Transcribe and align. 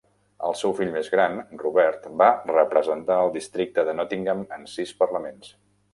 El 0.45 0.53
seu 0.59 0.71
fill 0.79 0.93
més 0.95 1.09
gran, 1.15 1.35
Robert, 1.63 2.07
va 2.23 2.29
representar 2.53 3.19
al 3.27 3.31
districte 3.39 3.87
de 3.91 3.95
Nottingham 4.01 4.43
en 4.59 4.67
sis 4.77 4.99
parlaments. 5.05 5.55